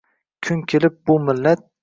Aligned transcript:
Kun 0.47 0.63
kelib, 0.73 0.97
bu 1.11 1.19
millat 1.29 1.65